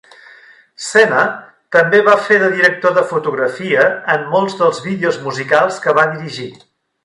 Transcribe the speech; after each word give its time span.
Sena 0.85 1.25
també 1.75 1.99
va 2.07 2.15
fer 2.29 2.39
de 2.45 2.49
director 2.55 2.97
de 2.97 3.05
fotografia 3.13 3.87
en 4.17 4.27
molts 4.35 4.59
dels 4.65 4.83
vídeos 4.89 5.23
musicals 5.31 5.81
que 5.87 5.99
va 6.01 6.11
dirigir. 6.19 6.53